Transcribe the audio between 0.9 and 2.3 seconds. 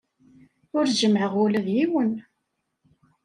jemmɛeɣ ula d yiwen.